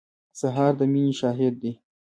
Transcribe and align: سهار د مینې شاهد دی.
سهار 0.39 0.73
د 0.79 0.81
مینې 0.91 1.13
شاهد 1.19 1.53
دی. 1.61 1.73